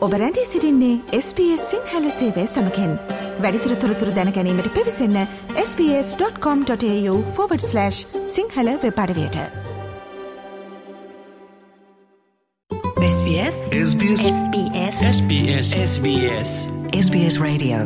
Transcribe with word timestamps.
ඔබ 0.00 0.12
රැඳී 0.12 0.44
සිරින්නේ 0.44 1.00
SBS 1.18 1.70
සිංහල 1.70 2.10
සේවය 2.10 2.46
සමකෙන්. 2.46 2.98
වැඩිතුර 3.40 3.74
තොරතුර 3.74 4.08
දැනැනීමට 4.08 4.74
පිවිසන්න 4.74 5.26
ps.com.ta/ 5.56 7.90
Sinhala 8.26 8.78
වෙපඩවයට 8.82 9.36
SBS 13.10 13.54
SBS 13.82 14.30
SBS 14.30 15.04
SBS 15.04 15.68
SBS 15.84 16.68
SBS 17.00 17.40
Radio. 17.40 17.76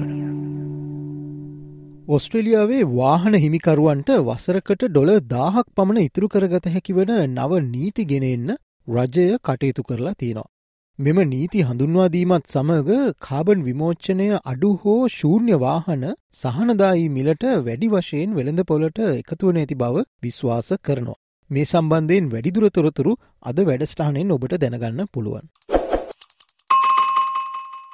ඔස්ට්‍රලියාවේ 2.08 2.96
වාහන 2.96 3.35
හිමිකරුවන්ට 3.35 4.08
වසරකට 4.08 4.85
ඩොල 4.85 5.18
දාහක් 5.18 5.67
පමණ 5.76 5.99
ඉතුරු 5.99 6.29
කරගත 6.29 6.67
හැකි 6.67 6.93
වන 6.93 7.26
නව 7.26 7.61
නීති 7.61 8.04
ගෙනෙන්න 8.04 8.57
රජය 8.89 9.39
කටයුතු 9.39 9.82
කරලා 9.82 10.12
තියෙනවා. 10.18 10.54
මෙම 10.98 11.16
නීති 11.29 11.61
හඳුන්වාදීමත් 11.61 12.53
සමග 12.53 12.96
කාබන් 13.21 13.62
විමෝච්චනය 13.62 14.26
අඩු 14.44 14.68
හෝ 14.82 15.08
ශූන්‍ය 15.08 15.57
වාහන 15.62 16.04
සහනදායි 16.32 17.08
මිලට 17.08 17.46
වැඩි 17.64 17.89
වශයෙන් 17.89 18.36
වෙළඳ 18.36 18.62
පොලට 18.62 19.00
එකතුවන 19.00 19.58
ඇති 19.62 19.79
බව 19.80 20.04
විශ්වාස 20.22 20.68
කරනවා. 20.82 21.16
මේ 21.50 21.64
සම්බන්ධයෙන් 21.64 22.29
වැඩිදුර 22.29 22.68
තොරතුරු 22.71 23.16
අද 23.43 23.58
වැඩස්ටානෙන් 23.62 24.30
ඔබට 24.36 24.57
දැනගන්න 24.58 25.11
පුළුවන්. 25.12 25.50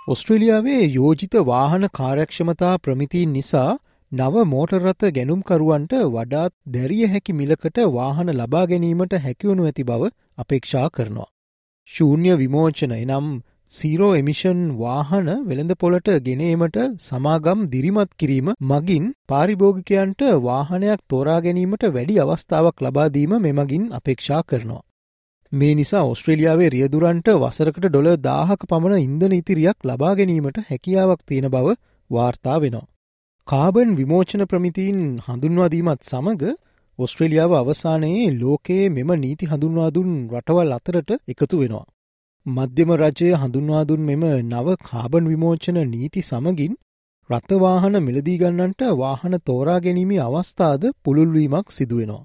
ඔස්ට්‍රලියාවේ 0.09 0.85
යෝජිත 0.91 1.41
වාහන 1.47 1.91
කාර්යක්ෂමතා 1.95 2.77
ප්‍රමිතිීන් 2.79 3.33
නිසා 3.33 3.69
නව 4.13 4.47
මෝටරත 4.47 5.11
ගැනුම්කරුවන්ට 5.17 5.99
වඩාත් 6.13 6.59
දැරිය 6.71 7.05
හැකි 7.09 7.41
මිලකට 7.43 7.85
වාහන 7.99 8.39
ලබා 8.39 8.67
ගැනීමට 8.67 9.21
හැකිවනු 9.27 9.71
ඇති 9.71 9.91
බව 9.93 10.17
අපේක්ෂා 10.39 10.89
කරනවා. 10.91 11.31
ශූන්‍ය 11.89 12.33
විමෝචන 12.35 12.93
එනම් 12.95 13.29
සීරෝ 13.73 14.11
එමිෂන් 14.15 14.61
වාහන 14.77 15.29
වෙළඳ 15.47 15.73
පොලට 15.77 16.09
ගෙනීමට 16.27 16.77
සමාගම් 17.01 17.65
දිරිමත් 17.67 18.11
කිරීම 18.17 18.49
මගින් 18.65 19.07
පාරිභෝගිකයන්ට 19.29 20.23
වාහනයක් 20.45 21.01
තෝරා 21.09 21.41
ගැනීමට 21.41 21.87
වැඩි 21.89 22.17
අවස්ථාවක් 22.19 22.85
ලබාදීම 22.87 23.35
මෙමගින් 23.39 23.85
අපේක්ෂා 23.93 24.41
කරනවා. 24.45 24.85
මේ 25.53 25.75
නිසා 25.75 26.05
ඔස්ට්‍රේලියාවේ 26.05 26.71
රියදුරන්ට 26.71 27.29
වසරකට 27.37 27.87
ඩොල 27.87 28.11
දාහක 28.21 28.63
පමණ 28.67 29.05
ඉන්දන 29.07 29.35
ඉතිරියක් 29.35 29.79
ලබා 29.85 30.15
ගැනීමට 30.15 30.65
හැකියාවක් 30.65 31.23
තියෙන 31.27 31.51
බව 31.51 31.77
වාර්තා 32.11 32.59
වෙනවා. 32.59 32.89
කාබන් 33.49 33.97
විමෝචන 33.97 34.47
ප්‍රමිතින් 34.47 35.01
හඳුන්වාදීමත් 35.27 36.03
සමඟ 36.05 36.51
ඔස්ට්‍රේලියාව 37.01 37.53
අවසානයේ 37.55 38.27
ලෝකයේ 38.35 38.85
මෙම 38.89 39.11
නීති 39.17 39.47
හඳුන්වාදුන් 39.47 40.11
රටවල් 40.33 40.73
අතරට 40.73 41.11
එකතු 41.29 41.57
වෙනවා. 41.57 41.87
මධ්‍යම 42.47 42.91
රජය 42.95 43.31
හඳුන්වාදුන් 43.35 44.03
මෙම 44.03 44.25
නව 44.43 44.77
කාබන් 44.83 45.29
විමෝචන 45.29 45.79
නීති 45.89 46.21
සමගින් 46.23 46.75
රථවාහන 47.31 47.97
මිලදීගන්නන්ට 48.01 48.83
වාහන 48.99 49.35
තෝරා 49.45 49.79
ගැනීමේ 49.81 50.21
අවස්ථාද 50.21 50.85
පුළුල්වීමක් 51.05 51.69
සිදුවෙනවා. 51.71 52.25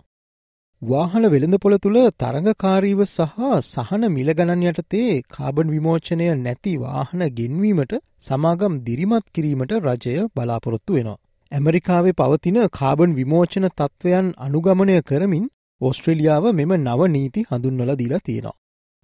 වාහන 0.82 1.26
වෙළඳ 1.26 1.58
පොළ 1.58 1.78
තුළ 1.78 2.00
තරඟකාරීව 2.16 3.02
සහ 3.06 3.36
සහන 3.64 4.04
මිල 4.10 4.30
ගණන් 4.34 4.66
යටතේ 4.66 5.12
කාබන් 5.30 5.70
විමෝචනය 5.70 6.28
නැති 6.38 6.74
වාහන 6.78 7.22
ගෙන්වීමට 7.34 7.94
සමාගම් 8.22 8.74
දිරිමත් 8.84 9.26
කිරීමට 9.32 9.78
රජය 9.82 10.16
බලාපොරොත්තු 10.36 10.98
වෙනවා. 10.98 11.22
ඇමරිකාවේ 11.56 12.14
පවතින 12.14 12.60
කාබන් 12.74 13.16
විමෝචන 13.16 13.68
තත්ත්වයන් 13.72 14.30
අනුගමනය 14.40 14.96
කරමින් 15.04 15.44
ඔස්ට්‍රලියාව 15.82 16.46
මෙම 16.54 16.72
නව 16.78 17.10
නීති 17.10 17.46
හඳුන්වල 17.50 17.92
දීලා 17.96 18.24
තියෙනවා. 18.24 18.56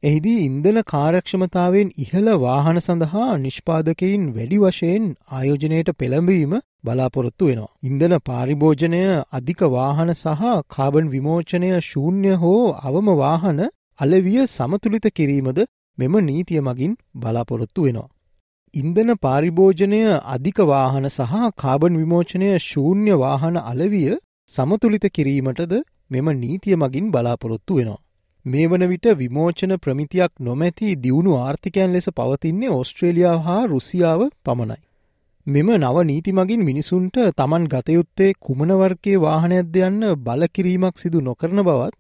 එහිදී 0.04 0.44
ඉන්දන 0.44 0.78
කාරක්ෂමතාවෙන් 0.86 1.90
ඉහළ 1.98 2.30
වාහන 2.40 2.80
සඳහා 2.80 3.30
නිෂ්පාදකයින් 3.38 4.24
වැඩි 4.34 4.62
වශයෙන් 4.62 5.04
ආයෝජනයට 5.32 5.92
පෙළඹවීම 5.96 6.56
බලාපොරොත්තු 6.84 7.50
වෙනවා. 7.50 7.74
ඉන්දන 7.84 8.16
පාරිභෝජනය 8.22 9.02
අධික 9.32 9.62
වාහන 9.72 10.14
සහ 10.14 10.56
කාබන් 10.70 11.12
විමෝචනය 11.12 11.70
ශූන්‍ය 11.84 12.34
හෝ 12.38 12.64
අවම 12.84 13.12
වාහන 13.18 13.62
අලවිය 14.00 14.40
සමතුලිත 14.50 15.06
කිරීමද 15.12 15.62
මෙම 15.98 16.18
නීතිය 16.24 16.62
මගින් 16.62 16.98
බලාපොරොත්තු 17.16 17.84
වෙනවා. 17.84 18.10
ඉන්දන 18.74 19.10
පාරිභෝජනය 19.16 19.98
අධික 20.34 20.60
වාහන 20.66 21.06
සහ 21.08 21.32
කාබන් 21.56 21.96
විමෝචනය 22.02 22.52
ශූන්‍ය 22.66 23.16
වාහන 23.22 23.58
අලවිය 23.62 24.14
සමතුලිත 24.52 25.06
කිරීමටද 25.10 25.74
මෙම 26.10 26.30
නීතිය 26.38 26.78
මගින් 26.78 27.10
බලාපොරොත්තු 27.12 27.80
වෙනවා. 27.80 28.00
මේ 28.46 28.68
වන 28.68 28.86
විට 28.88 29.08
විමෝචන 29.18 29.76
ප්‍රමිතියක් 29.78 30.32
නොමැති 30.40 30.96
දියුණු 30.98 31.36
ආර්ථිකයන් 31.40 31.92
ලෙස 31.92 32.08
පවතින්නේ 32.12 32.72
ඔස්ට්‍රේලියාව 32.72 33.44
හා 33.48 33.68
රුසියාව 33.68 34.22
පමණයි. 34.46 34.80
මෙම 35.48 35.70
නව 35.76 36.06
නීති 36.06 36.32
මගින් 36.34 36.64
මිනිසුන්ට 36.64 37.20
තමන් 37.36 37.70
ගතයුත්තේ 37.70 38.34
කුමනවර්කයේ 38.42 39.22
වාහනයක්ද 39.22 39.76
යන්න 39.84 40.12
බලකිරීමක් 40.26 40.96
සිදු 40.98 41.22
නොකරන 41.22 41.60
බවත් 41.62 41.98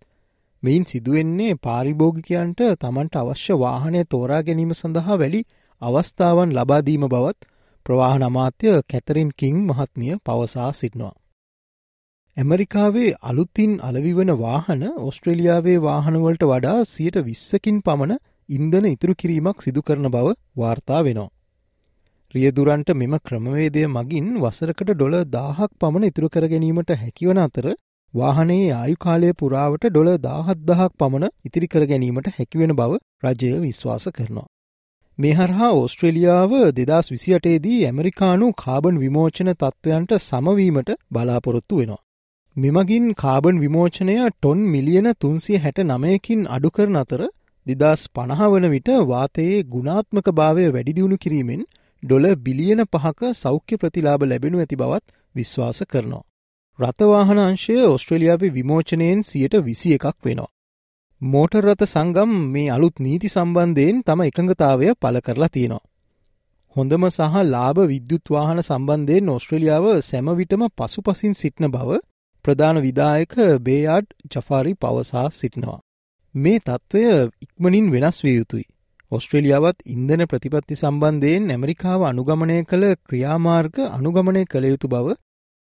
මෙයින් 0.63 0.85
සිදුවෙන්නේ 0.85 1.59
පාරිභෝගිකයන්ට 1.59 2.69
තමන්ට 2.79 3.15
අවශ්‍ය 3.19 3.59
වාහනය 3.59 4.05
තෝරා 4.05 4.41
ගැනීම 4.43 4.71
සඳහා 4.73 5.17
වැඩි 5.17 5.49
අවස්ථාවන් 5.81 6.53
ලබාදීම 6.53 7.05
බවත් 7.07 7.49
ප්‍රවාහන 7.85 8.23
අමාත්‍ය 8.23 8.73
කැතරින් 8.85 9.29
කිං 9.35 9.55
මහත්මිය 9.65 10.15
පවසා 10.21 10.69
සිටිනවා. 10.73 11.13
ඇමරිකාවේ 12.37 13.09
අලුත්තින් 13.23 13.73
අලවිවන 13.81 14.31
වාහන 14.37 14.83
ඔස්ට්‍රේලියාවේ 15.01 15.77
වාහනවලට 15.81 16.45
වඩා 16.45 16.77
සියට 16.85 17.17
විස්සකින් 17.23 17.79
පමණ 17.81 18.21
ඉන්දන 18.49 18.85
ඉතුරු 18.87 19.15
කිරීමක් 19.15 19.57
සිදු 19.61 19.81
කරන 19.81 20.07
බව 20.09 20.35
වාර්තා 20.55 21.01
වෙනවා. 21.01 21.29
රියදුරන්ට 22.33 22.89
මෙම 22.95 23.15
ක්‍රමවේදය 23.21 23.83
මගින් 23.89 24.27
වසරකට 24.39 24.91
ඩොල 24.91 25.17
දාහක් 25.29 25.71
පමණ 25.77 26.05
ඉතුරු 26.05 26.29
කර 26.29 26.45
ගැනීමට 26.47 26.95
හැකිවන 26.97 27.39
අතර 27.39 27.67
වාහනයේ 28.13 28.71
ආයුකාලය 28.73 29.33
පුරාවට 29.35 29.85
ඩොල 29.87 30.09
දාහත් 30.19 30.65
දහක් 30.65 30.91
පමණ 30.97 31.35
ඉතිරි 31.45 31.67
කර 31.67 31.83
ගැනීමට 31.87 32.33
හැකිවෙන 32.33 32.73
බව 32.75 33.03
රජය 33.25 33.51
විශ්වාස 33.61 34.07
කරනවා. 34.11 34.50
මේ 35.21 35.33
හරහා 35.33 35.71
ඕස්ට්‍රේලියාව 35.71 36.53
දෙදස් 36.77 37.07
විසියටේදී 37.11 37.79
ඇමරිකානු 37.85 38.45
කාබන් 38.57 38.95
විමෝචන 38.97 39.49
තත්ත්වයන්ට 39.53 40.13
සමවීමට 40.19 40.89
බලාපොරොත්තු 41.11 41.79
වෙනවා. 41.79 41.99
මෙමගින් 42.55 43.05
කාබන් 43.13 43.59
විමෝචනය 43.59 44.15
ටොන් 44.29 44.61
මිලියන 44.67 45.09
තුන්සිය 45.19 45.57
හැට 45.57 45.81
නමයකින් 45.83 46.47
අඩුකරන 46.47 46.95
අතර 46.95 47.21
දෙදස් 47.67 48.05
පණහවන 48.15 48.65
විට 48.69 48.89
වාතයේ 49.05 49.59
ගුණාත්මක 49.65 50.31
භාවය 50.31 50.65
වැඩිදියුණු 50.69 51.17
කිරීමෙන් 51.17 51.61
ඩොල 52.03 52.25
බිලියන 52.37 52.81
පහක 52.87 53.33
සෞඛ්‍ය 53.35 53.77
ප්‍රතිලාබ 53.77 54.21
ලැබෙනු 54.23 54.57
ඇති 54.57 54.75
බවත් 54.75 55.05
විශ්වාස 55.35 55.83
කරනවා. 55.87 56.23
රථවාහන 56.79 57.39
අංශය 57.41 57.77
ඔස්ට්‍රලියාවේ 57.87 58.51
විමෝචනයෙන් 58.51 59.23
සියට 59.23 59.61
විසි 59.61 59.93
එකක් 59.93 60.17
වෙනවා. 60.25 60.51
මෝටරරත 61.21 61.81
සංගම් 61.83 62.31
මේ 62.51 62.69
අලුත් 62.69 62.95
නීති 62.99 63.29
සම්බන්ධයෙන් 63.29 63.97
තම 64.01 64.21
එකඟතාවය 64.21 64.87
පල 64.95 65.17
කරලා 65.19 65.49
තියෙනවා. 65.49 65.83
හොඳම 66.75 67.03
සහ 67.07 67.35
ලාභ 67.45 67.81
විද්‍යුත්වාහන 67.85 68.61
සම්බන්ධයෙන් 68.61 69.29
ඔස්ට්‍රලියාව 69.29 69.85
සැමවිටම 70.01 70.63
පසු 70.71 71.01
පසින් 71.01 71.33
සිටින 71.33 71.67
බව 71.67 71.99
ප්‍රධාන 72.45 72.77
විදායක 72.79 73.35
බේයාඩ් 73.59 74.07
ජෆාරි 74.31 74.73
පවසා 74.75 75.27
සිටිනවා. 75.31 75.79
මේ 76.35 76.59
තත්ත්වය 76.59 77.03
ඉක්මනින් 77.39 77.91
වෙනස් 77.91 78.17
විය 78.23 78.35
යුතුයි. 78.35 78.65
ඔස්ට්‍රලියාවත් 79.11 79.77
ඉන්දන 79.87 80.25
ප්‍රතිපත්ති 80.25 80.75
සම්බන්ධයෙන් 80.75 81.47
ඇමරිකාව 81.49 82.01
අනුගමනය 82.03 82.57
කළ 82.63 82.87
ක්‍රියාමාර්ග 83.05 83.75
අනුගමනය 83.89 84.43
කළ 84.45 84.65
යුතු 84.65 84.87
බව 84.87 85.13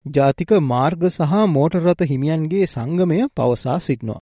ජාතික 0.06 0.52
මාර්ග 0.64 1.06
සහ 1.09 1.38
මෝටරරත 1.50 2.02
හිමියන්ගේ 2.06 2.66
සංගමය 2.68 3.22
පවසා 3.36 3.80
සිටිනවා. 3.81 4.22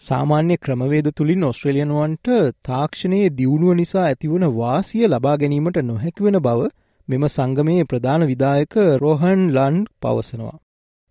සාමාන්‍ය 0.00 0.56
ක්‍රමවේද 0.56 1.06
තුළින් 1.12 1.44
ඔස්ට්‍රලියනුවන්ට 1.44 2.28
තාක්ෂණයේ 2.64 3.28
දියුණුව 3.30 3.74
නිසා 3.74 4.02
ඇතිවන 4.02 4.44
වාසිය 4.56 5.06
ලබා 5.06 5.36
ගැනීමට 5.36 5.78
නොහැකිවෙන 5.82 6.38
බව 6.38 6.66
මෙම 7.08 7.24
සංගමයේ 7.28 7.84
ප්‍රධාන 7.84 8.24
විදායක 8.26 8.74
රෝහන් 9.02 9.44
ලන්ඩ් 9.48 9.86
පවසනවා. 10.02 10.58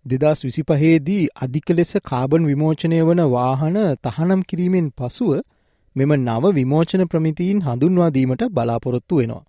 දෙදස් 0.06 0.44
විසිපහේදී 0.44 1.24
අධික 1.42 1.68
ලෙස 1.70 1.92
කාබන් 2.04 2.46
විමෝචනය 2.46 3.00
වන 3.00 3.24
වාහන 3.30 3.80
තහනම් 4.04 4.46
කිරීමෙන් 4.48 4.92
පසුව 4.92 5.34
මෙම 5.96 6.14
නව 6.18 6.54
විමෝචන 6.54 7.08
ප්‍රමිතිීන් 7.08 7.66
හඳුන්වාදීමට 7.66 8.48
බලාපොරොත්තු 8.52 9.14
වෙනවා. 9.16 9.44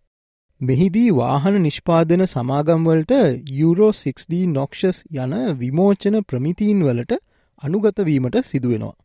මෙහිදී 0.62 1.10
වාහන 1.14 1.62
නිෂ්පාදන 1.62 2.28
සමාගම්වලට 2.28 3.18
යුරෝ 3.54 3.94
6D 4.02 4.44
නොක්ෂස් 4.50 5.08
යන 5.20 5.34
විමෝචන 5.58 6.22
ප්‍රමිතීන් 6.24 6.86
වලට 6.86 7.20
අනුගතවීමට 7.64 8.46
සිදුවෙනවා. 8.46 8.96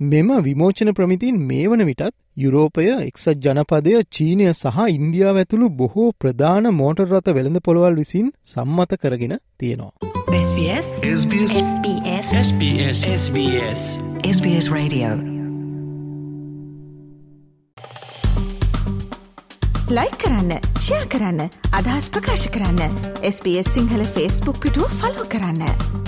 මෙම 0.00 0.30
විමෝචන 0.42 0.92
ප්‍රමිතින් 0.92 1.36
මේ 1.40 1.66
වන 1.66 1.82
විටත් 1.86 2.14
යුරෝපය 2.36 2.86
එක්සත් 2.86 3.44
ජනපදය 3.44 3.92
චීනය 4.10 4.48
සහ 4.52 4.78
ඉන්දියාව 4.90 5.36
ඇතුළු 5.36 5.68
බොහෝ 5.72 6.06
ප්‍රධාන 6.14 6.66
මෝටර් 6.74 7.06
රථ 7.06 7.30
වෙළඳ 7.30 7.60
පොළවල් 7.60 7.94
විසින් 7.94 8.32
සම්මත 8.44 8.96
කරගෙන 8.98 9.38
තියෙනවා. 9.58 9.92
SBS 10.36 10.88
SBS 11.10 11.54
SBS 11.60 12.32
SBS 12.40 13.04
SBS 13.12 13.84
SBS 14.28 14.66
Radio 14.70 15.12
ලයි 19.90 20.10
කරන්න 20.18 20.52
ෂයා 20.78 21.04
කරන්න 21.08 21.46
අදහස් 21.72 22.10
ප්‍රකාශ 22.10 22.48
කරන්න 22.50 22.98
SBS 23.26 23.70
සිංහල 23.70 24.04
ෆස්බුක් 24.08 24.58
පිටුව 24.58 24.98
ෆලෝ 24.98 25.28
කරන්න. 25.28 26.03